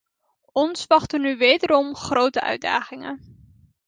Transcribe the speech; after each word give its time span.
Ons 0.51 0.87
wachten 0.87 1.21
nu 1.21 1.37
wederom 1.37 1.95
grote 1.95 2.41
uitdagingen. 2.41 3.19